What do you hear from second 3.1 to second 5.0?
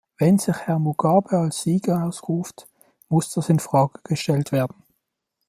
das in Frage gestellt werden.